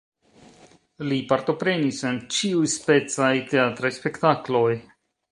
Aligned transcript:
Li 1.09 1.17
partoprenis 1.31 1.99
en 2.11 2.17
ĉiuspecaj 2.37 3.31
teatraj 3.51 3.91
spektakloj. 3.99 4.69